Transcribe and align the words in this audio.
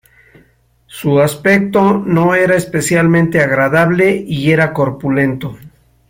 Su 0.87 1.19
aspecto 1.19 1.95
no 1.99 2.33
era 2.33 2.55
especialmente 2.55 3.39
agradable 3.39 4.09
y 4.15 4.49
era 4.49 4.73
corpulento. 4.73 5.59